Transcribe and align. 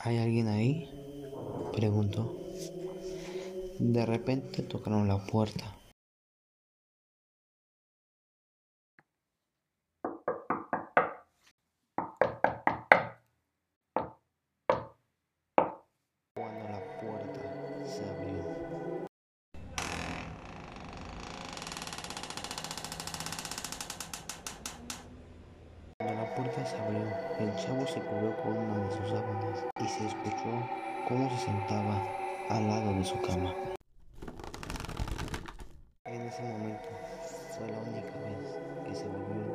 ¿Hay 0.00 0.16
alguien 0.18 0.46
ahí? 0.46 0.88
preguntó. 1.74 2.36
De 3.80 4.06
repente 4.06 4.62
tocaron 4.62 5.08
la 5.08 5.18
puerta. 5.26 5.76
Cuando 16.34 16.68
la 16.68 16.80
puerta 17.00 17.40
se 17.84 18.04
abrió. 18.08 19.06
Cuando 25.98 26.14
la 26.22 26.34
puerta 26.36 26.64
se 26.64 26.76
abrió, 26.76 27.00
el 27.40 27.56
chavo 27.56 27.84
se 27.86 28.00
cubrió 28.00 28.36
con 28.42 28.56
una 28.56 28.88
de 28.88 28.96
sus 28.96 29.12
se 29.88 30.06
escuchó 30.06 30.68
cómo 31.06 31.30
se 31.30 31.46
sentaba 31.46 32.02
al 32.50 32.68
lado 32.68 32.92
de 32.92 33.04
su 33.04 33.18
cama. 33.22 33.54
En 36.04 36.22
ese 36.22 36.42
momento 36.42 36.88
fue 37.56 37.68
la 37.68 37.78
única 37.78 38.12
vez 38.20 38.60
que 38.86 38.94
se 38.94 39.06
volvió 39.06 39.47